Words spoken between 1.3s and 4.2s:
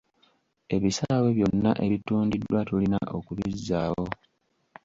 byonna ebitundiddwa tulina okubizzaawo.